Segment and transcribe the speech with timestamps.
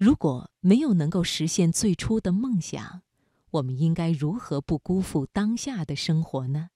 [0.00, 3.02] 如果没有能够实现最初的梦想，
[3.50, 6.70] 我们应该如何不辜负当下的生活呢？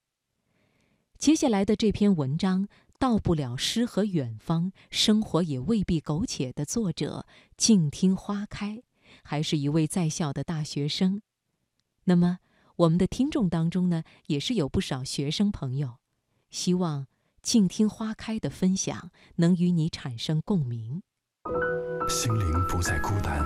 [1.17, 2.69] 接下来的这篇文章，
[2.99, 7.25] 到不了诗和远方，生活也未必苟且的作者，
[7.57, 8.83] 静听花开，
[9.23, 11.23] 还是一位在校的大学生。
[12.05, 12.41] 那么，
[12.77, 15.97] 我们的听众当中呢，也是有不少学生朋友，
[16.51, 17.07] 希望
[17.41, 21.03] 静听花开的分享能与你产生共鸣。
[22.09, 23.45] 心灵不再孤单，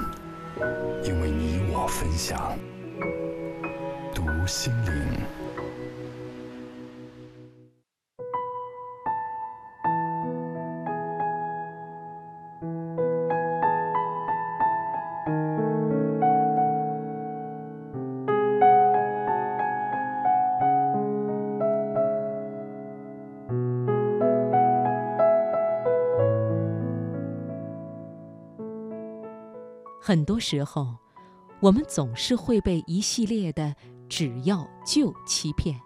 [1.04, 2.56] 因为你我分享。
[4.14, 5.47] 读心灵。
[30.08, 30.96] 很多时候，
[31.60, 33.76] 我们总是会被一系列的
[34.08, 35.78] “只要”就欺骗。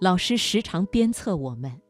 [0.00, 1.82] 老师时常鞭策我们：“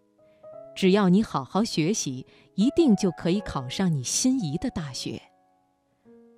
[0.74, 5.22] 只要你好好学习，一定就可以考上你心仪的大学。”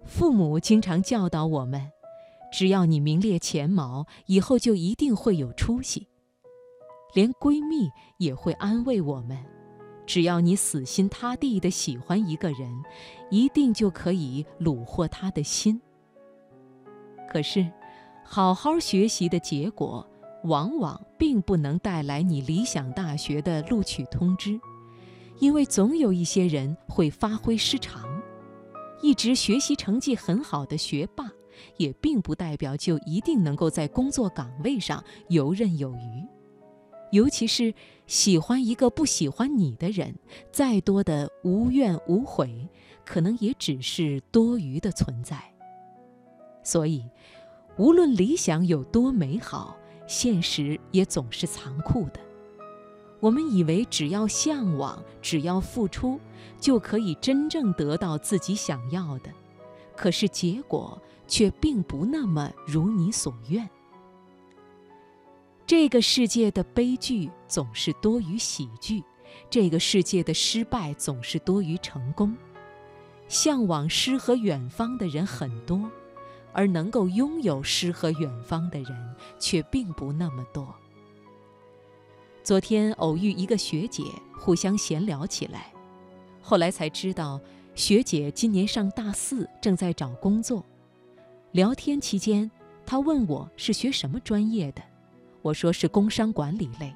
[0.05, 1.91] 父母经常教导我们
[2.53, 6.07] ：“只要你名列前茅，以后就一定会有出息。”
[7.17, 9.43] 连闺蜜也会安慰我们。
[10.09, 12.83] 只要你死心塌地地喜欢一个人，
[13.31, 15.79] 一定就可以虏获他的心。
[17.31, 17.71] 可是，
[18.25, 20.09] 好好学习的结果，
[20.45, 24.59] 往往并不能带来你理想大学的录取通知，
[25.41, 28.09] 因为总有一些人会发挥失常。
[29.03, 31.31] 一直学习成绩很好的学霸，
[31.77, 36.38] 也并不代表就一定能够在工作岗位上游刃有余。
[37.11, 37.73] 尤其是
[38.07, 40.15] 喜欢一个不喜欢你的人，
[40.53, 42.69] 再多的无怨无悔，
[43.05, 45.43] 可能也只是多余的存在。
[46.63, 47.05] 所以，
[47.77, 52.21] 无论理想有多美好，现实也总是残酷的。
[53.21, 56.21] 我们以为只要向往，只要付出，
[56.61, 59.31] 就可以真正得到自己想要的，
[59.97, 63.69] 可是结果却并不那么如你所愿。
[65.69, 69.05] 这个世界的悲剧总是多于喜剧，
[69.51, 72.35] 这个世界的失败总是多于成功。
[73.29, 75.79] 向往诗和远方的人很多，
[76.55, 80.75] 而能够拥有诗和远方的人却并不那么多。
[82.43, 84.03] 昨天偶遇一个学姐，
[84.39, 85.71] 互相闲聊起来，
[86.41, 87.39] 后来才知道，
[87.75, 90.65] 学姐今年上大四，正在找工作。
[91.53, 92.51] 聊天期间，
[92.87, 94.81] 她问我是学什么专业的。
[95.43, 96.95] 我说是工商管理类，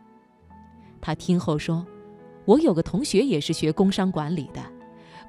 [1.01, 1.87] 他听后说
[2.45, 4.61] ：“我有个同学也是学工商管理的，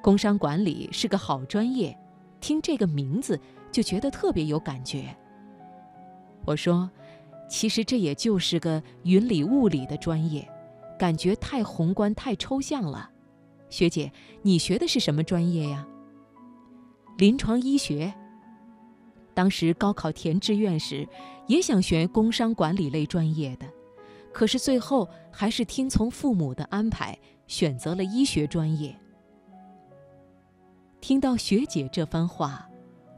[0.01, 1.97] 工商管理是个好专业，
[2.41, 3.39] 听这个名字
[3.71, 5.15] 就觉得特别有感觉。”
[6.45, 6.89] 我说
[7.47, 10.47] ：“其实这也就是个云里雾里的专业，
[10.97, 13.09] 感觉太宏观太抽象了。”
[13.69, 15.87] 学姐，你学的是什么专业呀？
[17.17, 18.13] 临床医学。
[19.33, 21.07] 当时高考填志愿时，
[21.47, 23.65] 也想学工商管理类专业的，
[24.31, 27.17] 可是最后还是听从父母的安排，
[27.47, 28.95] 选择了医学专业。
[31.01, 32.69] 听到学姐这番话，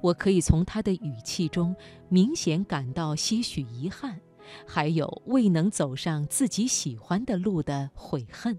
[0.02, 1.76] 我可以从她的语气中
[2.10, 4.20] 明显感到些许遗憾，
[4.66, 8.58] 还有未能走上自己喜欢的路的悔恨。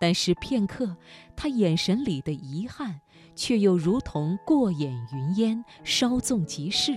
[0.00, 0.96] 但是片刻，
[1.36, 3.00] 她眼神里的遗憾。
[3.40, 6.92] 却又如同过眼云烟，稍纵即逝。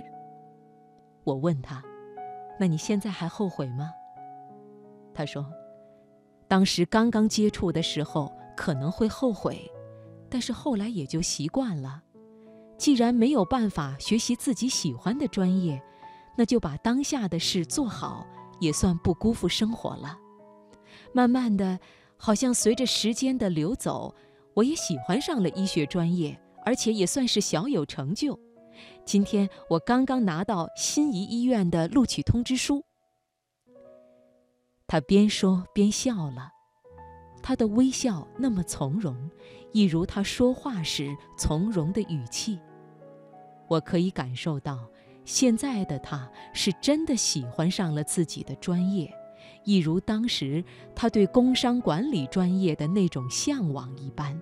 [1.23, 1.81] 我问他
[2.59, 3.89] ：“那你现在还后悔吗？”
[5.15, 5.49] 他说
[6.49, 9.71] ：“当时刚刚接触的时候可能会后悔，
[10.29, 12.03] 但是后来也就习惯了。
[12.77, 15.81] 既然没有办法学习自己喜欢的专业，
[16.35, 18.27] 那就把当下的事做好，
[18.59, 20.17] 也算不辜负生活了。
[21.13, 21.79] 慢慢的，
[22.17, 24.13] 好像随着时间的流走。”
[24.55, 28.39] 我也喜欢上了医学专业，而且也算是小有成就。
[29.05, 32.83] 今天我刚刚拿到心仪医院的录取通知书。
[34.87, 36.51] 他边说边笑了，
[37.41, 39.29] 他的微笑那么从容，
[39.71, 42.59] 一如他说话时从容的语气。
[43.67, 44.87] 我可以感受到，
[45.25, 49.11] 现在的他是真的喜欢上了自己的专业。
[49.63, 50.63] 一如当时
[50.95, 54.39] 他对工商管理专业的那种向往一般。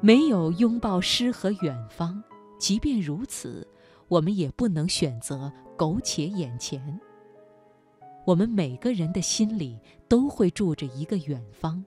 [0.00, 2.22] 没有拥抱诗和远方，
[2.58, 3.66] 即便如此，
[4.08, 7.00] 我们也不能选择苟且眼前。
[8.26, 9.78] 我们每个人的心里
[10.08, 11.84] 都会住着一个远方，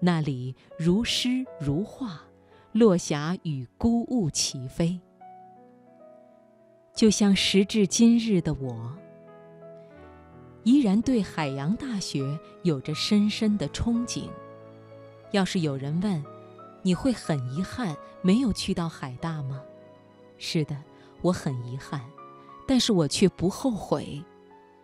[0.00, 2.20] 那里如诗如画，
[2.72, 5.00] 落霞与孤鹜齐飞。
[6.94, 8.92] 就像时至今日的我，
[10.68, 14.24] 依然对海洋大学有着深深的憧憬。
[15.30, 16.22] 要是有人问，
[16.82, 19.62] 你会很遗憾没有去到海大吗？
[20.36, 20.76] 是的，
[21.22, 22.02] 我很遗憾，
[22.66, 24.22] 但是我却不后悔。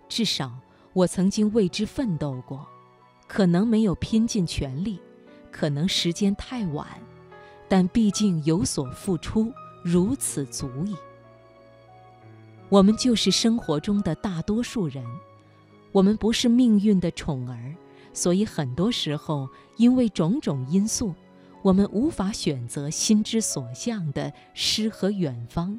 [0.08, 0.50] 至少
[0.94, 2.66] 我曾经为之奋斗过，
[3.28, 4.98] 可能没有拼尽全力，
[5.52, 6.86] 可能时间太晚，
[7.68, 9.52] 但毕竟有所付出，
[9.82, 10.96] 如此足矣。
[12.70, 15.04] 我们就是生活中的大多数人，
[15.94, 17.72] 我们不是命运的宠儿，
[18.12, 21.14] 所以很多时候因为种种因素，
[21.62, 25.78] 我们无法选择心之所向的诗和远方。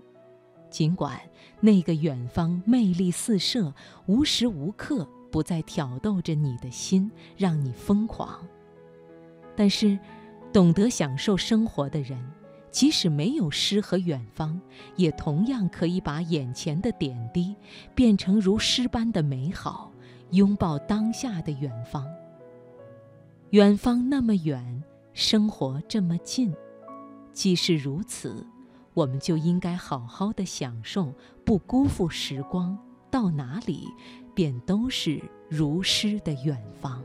[0.69, 1.19] 尽管
[1.59, 3.73] 那个远方魅力四射，
[4.06, 8.39] 无时无刻不在挑逗着你的心，让你疯狂，
[9.53, 10.00] 但是
[10.53, 12.18] 懂得享受生活的人。
[12.71, 14.61] 即使没有诗和远方，
[14.95, 17.53] 也同样可以把眼前的点滴
[17.94, 19.91] 变成如诗般的美好，
[20.31, 22.06] 拥抱当下的远方。
[23.51, 24.83] 远方那么远，
[25.13, 26.54] 生活这么近，
[27.31, 28.45] 既是如此，
[28.94, 31.13] 我们就应该好好的享受，
[31.45, 32.77] 不辜负时光。
[33.10, 33.88] 到哪里，
[34.33, 37.01] 便都是如诗的远方。